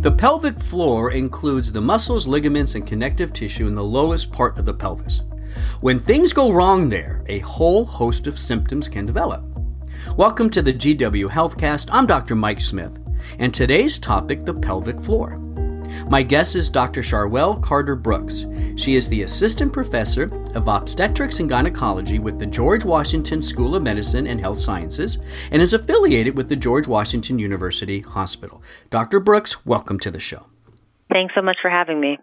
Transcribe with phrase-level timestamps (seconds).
[0.00, 4.64] The pelvic floor includes the muscles, ligaments, and connective tissue in the lowest part of
[4.64, 5.24] the pelvis.
[5.82, 9.44] When things go wrong there, a whole host of symptoms can develop.
[10.16, 11.90] Welcome to the GW Healthcast.
[11.92, 12.34] I'm Dr.
[12.34, 12.98] Mike Smith,
[13.38, 15.38] and today's topic the pelvic floor.
[16.10, 17.02] My guest is Dr.
[17.02, 18.44] Charelle Carter Brooks.
[18.74, 20.24] She is the Assistant Professor
[20.56, 25.18] of Obstetrics and Gynecology with the George Washington School of Medicine and Health Sciences
[25.52, 28.60] and is affiliated with the George Washington University Hospital.
[28.90, 29.20] Dr.
[29.20, 30.46] Brooks, welcome to the show.
[31.12, 32.18] Thanks so much for having me.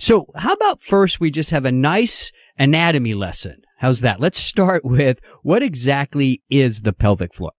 [0.00, 3.62] So, how about first we just have a nice anatomy lesson?
[3.78, 4.18] How's that?
[4.18, 7.52] Let's start with what exactly is the pelvic floor?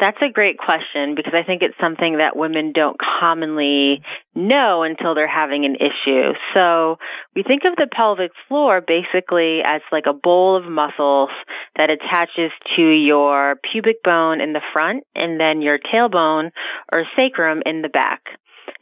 [0.00, 4.02] That's a great question because I think it's something that women don't commonly
[4.34, 6.32] know until they're having an issue.
[6.52, 6.96] So
[7.36, 11.30] we think of the pelvic floor basically as like a bowl of muscles
[11.76, 16.50] that attaches to your pubic bone in the front and then your tailbone
[16.92, 18.22] or sacrum in the back.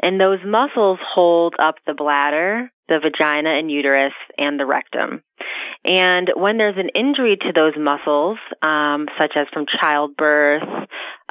[0.00, 5.22] And those muscles hold up the bladder, the vagina and uterus, and the rectum.
[5.84, 10.62] And when there's an injury to those muscles, um, such as from childbirth,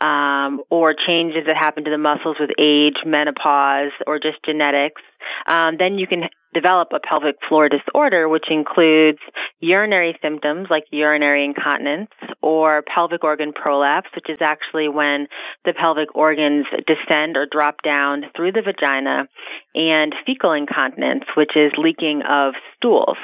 [0.02, 5.02] um, or changes that happen to the muscles with age, menopause, or just genetics,
[5.48, 9.20] um, then you can develop a pelvic floor disorder, which includes
[9.60, 12.10] urinary symptoms like urinary incontinence
[12.42, 15.28] or pelvic organ prolapse, which is actually when
[15.66, 19.28] the pelvic organs descend or drop down through the vagina,
[19.76, 23.18] and fecal incontinence, which is leaking of stools.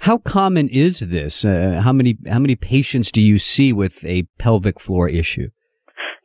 [0.00, 1.44] How common is this?
[1.44, 5.48] Uh, how many how many patients do you see with a pelvic floor issue?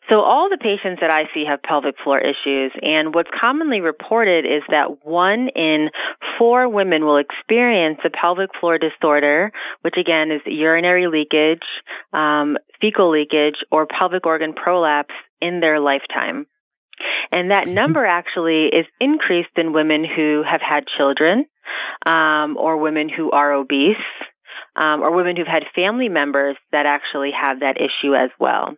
[0.10, 4.44] So all the patients that I see have pelvic floor issues, and what's commonly reported
[4.44, 5.90] is that one in
[6.38, 11.68] four women will experience a pelvic floor disorder, which again is urinary leakage,
[12.12, 16.48] um, fecal leakage, or pelvic organ prolapse in their lifetime.
[17.32, 21.46] And that number actually is increased in women who have had children,
[22.08, 23.96] um, or women who are obese,
[24.76, 28.76] um, or women who've had family members that actually have that issue as well.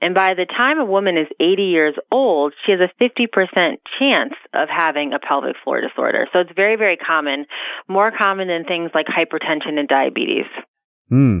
[0.00, 4.34] And by the time a woman is 80 years old, she has a 50% chance
[4.52, 6.26] of having a pelvic floor disorder.
[6.32, 7.46] So it's very, very common,
[7.88, 10.46] more common than things like hypertension and diabetes.
[11.08, 11.38] Hmm.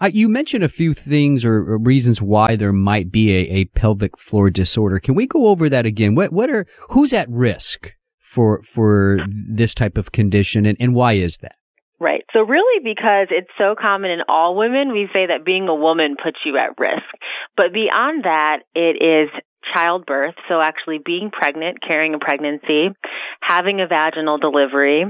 [0.00, 3.64] Uh, you mentioned a few things or, or, reasons why there might be a, a
[3.66, 4.98] pelvic floor disorder.
[4.98, 6.14] Can we go over that again?
[6.14, 11.14] What what are who's at risk for for this type of condition, and, and why
[11.14, 11.56] is that?
[12.02, 12.24] Right.
[12.32, 16.16] So really because it's so common in all women, we say that being a woman
[16.20, 17.06] puts you at risk.
[17.56, 19.30] But beyond that, it is
[19.72, 22.88] childbirth, so actually being pregnant, carrying a pregnancy,
[23.40, 25.04] having a vaginal delivery,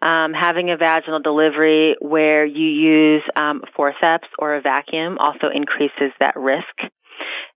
[0.00, 6.12] um, having a vaginal delivery where you use um, forceps or a vacuum also increases
[6.18, 6.64] that risk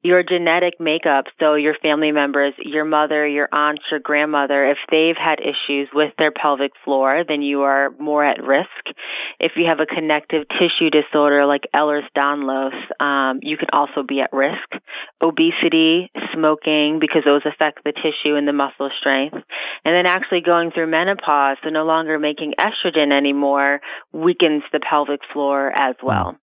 [0.02, 5.16] your genetic makeup, so your family members, your mother, your aunt, your grandmother, if they've
[5.16, 8.96] had issues with their pelvic floor, then you are more at risk.
[9.38, 14.32] If you have a connective tissue disorder like Ehlers-Danlos, um, you can also be at
[14.32, 14.82] risk.
[15.22, 19.36] Obesity, smoking, because those affect the tissue and the muscle strength.
[19.84, 23.80] And then actually going through menopause, so no longer making estrogen anymore,
[24.12, 26.36] weakens the pelvic floor as well.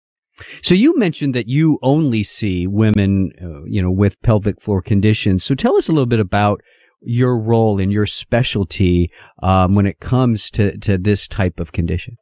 [0.61, 5.43] So you mentioned that you only see women, uh, you know, with pelvic floor conditions.
[5.43, 6.61] So tell us a little bit about
[7.01, 9.11] your role and your specialty
[9.41, 12.17] um, when it comes to, to this type of condition.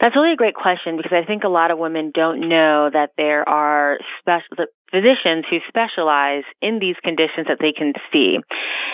[0.00, 3.10] That's really a great question because I think a lot of women don't know that
[3.16, 8.38] there are special physicians who specialize in these conditions that they can see.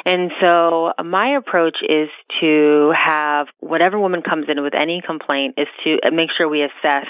[0.05, 2.09] And so my approach is
[2.41, 7.07] to have whatever woman comes in with any complaint is to make sure we assess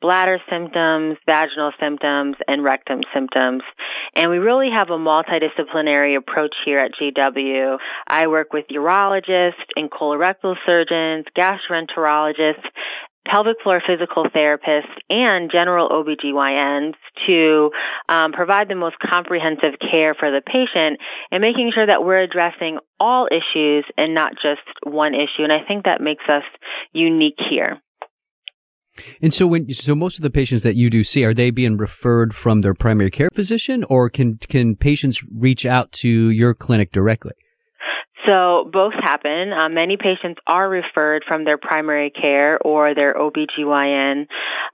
[0.00, 3.62] bladder symptoms, vaginal symptoms, and rectum symptoms.
[4.16, 7.78] And we really have a multidisciplinary approach here at GW.
[8.08, 12.64] I work with urologists and colorectal surgeons, gastroenterologists,
[13.26, 16.94] pelvic floor physical therapists and general OBGYNs
[17.26, 17.70] to
[18.08, 22.78] um, provide the most comprehensive care for the patient and making sure that we're addressing
[23.00, 25.42] all issues and not just one issue.
[25.42, 26.44] And I think that makes us
[26.92, 27.80] unique here.
[29.20, 31.76] And so when so most of the patients that you do see are they being
[31.76, 36.92] referred from their primary care physician or can can patients reach out to your clinic
[36.92, 37.32] directly?
[38.26, 39.52] So both happen.
[39.52, 44.26] Uh, many patients are referred from their primary care or their OBGYN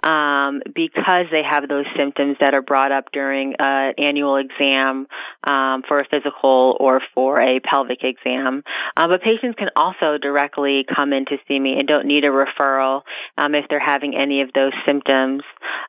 [0.05, 5.07] um, because they have those symptoms that are brought up during an annual exam
[5.45, 8.63] um, for a physical or for a pelvic exam.
[8.97, 12.29] Uh, but patients can also directly come in to see me and don't need a
[12.29, 13.03] referral
[13.37, 15.43] um, if they're having any of those symptoms.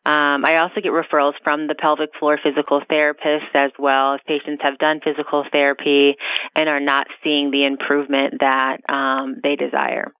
[0.05, 4.61] Um, I also get referrals from the pelvic floor physical therapist as well if patients
[4.63, 6.15] have done physical therapy
[6.55, 10.11] and are not seeing the improvement that um, they desire.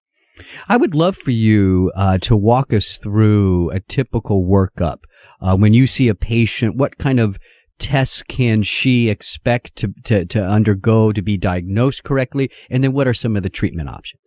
[0.68, 4.98] I would love for you uh, to walk us through a typical workup.
[5.40, 7.38] Uh, when you see a patient, what kind of
[7.78, 12.50] tests can she expect to, to, to undergo to be diagnosed correctly?
[12.70, 14.21] And then what are some of the treatment options?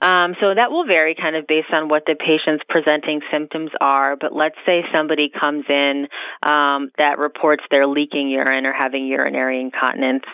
[0.00, 4.16] Um, so that will vary kind of based on what the patient's presenting symptoms are.
[4.16, 6.08] But let's say somebody comes in
[6.42, 10.24] um, that reports they're leaking urine or having urinary incontinence.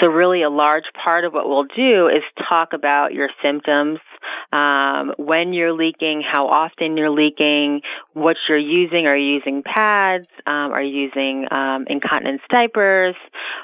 [0.00, 4.00] So really, a large part of what we'll do is talk about your symptoms,
[4.52, 7.80] um, when you're leaking, how often you're leaking,
[8.12, 9.06] what you're using.
[9.06, 10.26] Are you using pads?
[10.46, 13.14] Um, are you using um, incontinence diapers?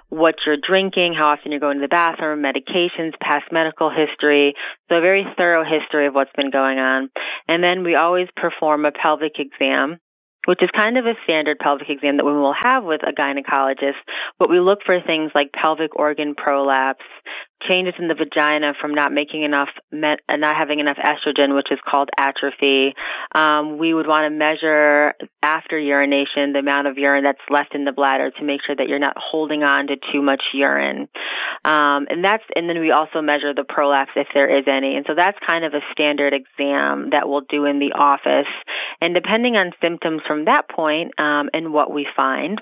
[0.09, 1.15] What you're drinking?
[1.17, 2.43] How often you're going to the bathroom?
[2.43, 4.55] Medications, past medical history.
[4.89, 7.11] So a very thorough history of what's been going on.
[7.47, 9.99] And then we always perform a pelvic exam
[10.47, 14.01] which is kind of a standard pelvic exam that women will have with a gynecologist.
[14.39, 17.05] But we look for things like pelvic organ prolapse,
[17.67, 21.79] changes in the vagina from not making enough, uh, not having enough estrogen, which is
[21.85, 22.95] called atrophy.
[23.35, 27.85] Um, we would want to measure after urination the amount of urine that's left in
[27.85, 31.09] the bladder to make sure that you're not holding on to too much urine.
[31.65, 34.97] Um, and that's, and then we also measure the prolapse if there is any.
[34.97, 38.49] And so that's kind of a standard exam that we'll do in the office.
[39.01, 42.61] And depending on symptoms from that point um, and what we find,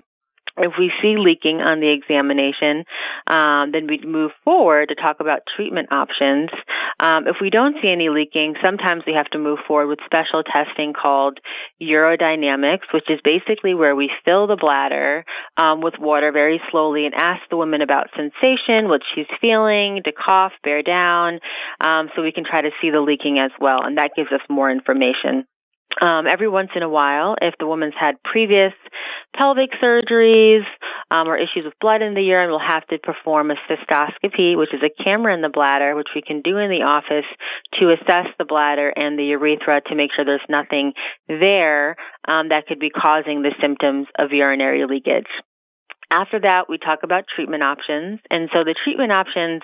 [0.58, 2.84] if we see leaking on the examination,
[3.26, 6.48] um, then we move forward to talk about treatment options.
[6.98, 10.42] Um, if we don't see any leaking, sometimes we have to move forward with special
[10.42, 11.40] testing called
[11.80, 15.24] urodynamics, which is basically where we fill the bladder
[15.58, 20.12] um, with water very slowly and ask the woman about sensation, what she's feeling, to
[20.12, 21.38] cough, bear down,
[21.82, 24.40] um, so we can try to see the leaking as well, and that gives us
[24.48, 25.44] more information.
[26.00, 28.72] Um, every once in a while, if the woman's had previous
[29.34, 30.64] pelvic surgeries
[31.10, 34.75] um, or issues with blood in the urine, we'll have to perform a cystoscopy, which
[34.75, 37.26] is a camera in the bladder, which we can do in the office
[37.81, 40.93] to assess the bladder and the urethra to make sure there's nothing
[41.28, 41.96] there
[42.28, 45.31] um, that could be causing the symptoms of urinary leakage.
[46.10, 48.20] After that, we talk about treatment options.
[48.30, 49.62] And so the treatment options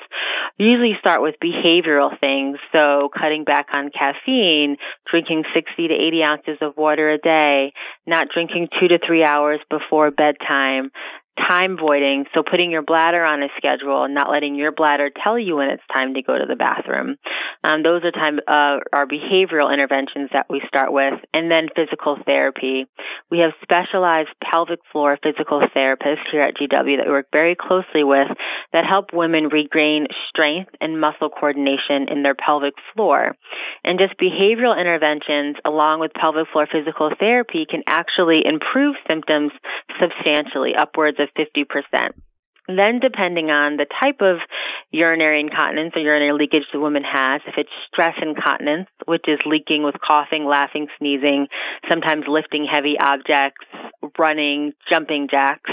[0.58, 2.58] usually start with behavioral things.
[2.72, 4.76] So cutting back on caffeine,
[5.08, 7.72] drinking 60 to 80 ounces of water a day,
[8.06, 10.90] not drinking two to three hours before bedtime,
[11.48, 15.38] time voiding, so putting your bladder on a schedule and not letting your bladder tell
[15.38, 17.16] you when it's time to go to the bathroom.
[17.64, 22.18] Um, those are time uh, are behavioral interventions that we start with, and then physical
[22.26, 22.86] therapy.
[23.30, 28.04] We have specialized pelvic floor physical therapists here at GW that we work very closely
[28.04, 28.28] with
[28.72, 33.36] that help women regain strength and muscle coordination in their pelvic floor.
[33.84, 39.52] And just behavioral interventions along with pelvic floor physical therapy can actually improve symptoms
[40.00, 42.10] substantially, upwards of 50%.
[42.68, 44.38] Then, depending on the type of
[44.92, 49.82] urinary incontinence or urinary leakage the woman has, if it's stress incontinence, which is leaking
[49.82, 51.48] with coughing, laughing, sneezing,
[51.88, 53.66] sometimes lifting heavy objects,
[54.16, 55.70] running, jumping jacks,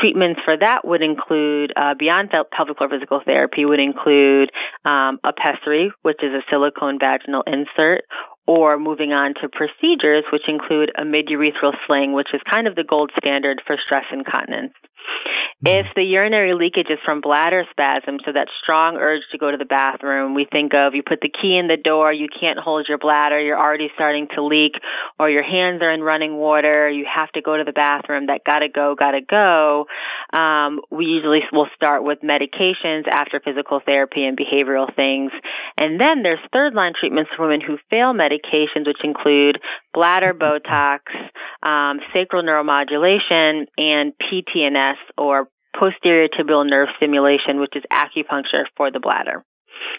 [0.00, 4.50] treatments for that would include uh, beyond pelvic floor physical therapy would include
[4.84, 8.02] um, a pessary, which is a silicone vaginal insert,
[8.46, 12.84] or moving on to procedures, which include a mid-urethral sling, which is kind of the
[12.84, 14.72] gold standard for stress incontinence.
[15.64, 19.56] If the urinary leakage is from bladder spasm, so that strong urge to go to
[19.56, 22.86] the bathroom, we think of you put the key in the door, you can't hold
[22.88, 24.72] your bladder, you're already starting to leak,
[25.20, 28.40] or your hands are in running water, you have to go to the bathroom, that
[28.44, 29.86] gotta go, gotta go.
[30.36, 35.30] Um, we usually will start with medications after physical therapy and behavioral things.
[35.82, 39.58] And then there's third line treatments for women who fail medications, which include
[39.92, 41.00] bladder Botox,
[41.60, 49.00] um, sacral neuromodulation, and PTNS or posterior tibial nerve stimulation, which is acupuncture for the
[49.00, 49.44] bladder.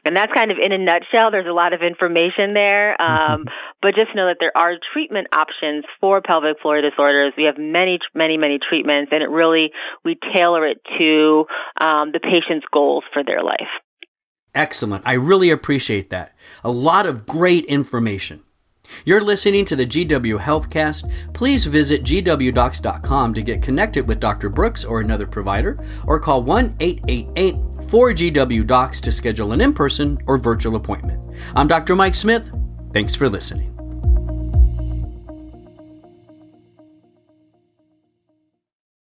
[0.05, 1.31] And that's kind of in a nutshell.
[1.31, 2.95] There's a lot of information there.
[3.03, 3.45] Um,
[3.81, 7.33] but just know that there are treatment options for pelvic floor disorders.
[7.37, 9.71] We have many, many, many treatments, and it really,
[10.05, 11.45] we tailor it to
[11.81, 13.69] um, the patient's goals for their life.
[14.55, 15.03] Excellent.
[15.05, 16.36] I really appreciate that.
[16.63, 18.43] A lot of great information.
[19.05, 21.12] You're listening to the GW Healthcast.
[21.33, 24.50] Please visit gwdocs.com to get connected with Dr.
[24.50, 27.55] Brooks or another provider, or call 1 888
[27.88, 31.22] 4GW Docs to schedule an in person or virtual appointment.
[31.55, 31.95] I'm Dr.
[31.95, 32.51] Mike Smith.
[32.93, 33.73] Thanks for listening.